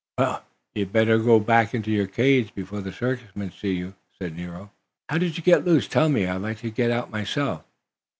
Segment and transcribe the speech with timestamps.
[0.17, 0.43] "Well,
[0.73, 4.71] you'd better go back into your cage before the circus men see you," said Nero.
[5.09, 5.87] "How did you get loose?
[5.87, 6.25] Tell me?
[6.25, 7.63] I'd like to get out myself."